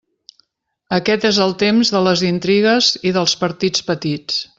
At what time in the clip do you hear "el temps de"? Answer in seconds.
1.45-2.01